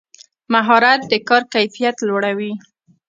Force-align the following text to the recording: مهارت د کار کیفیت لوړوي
مهارت 0.53 0.99
د 1.11 1.13
کار 1.27 1.43
کیفیت 1.53 1.97
لوړوي 2.07 2.53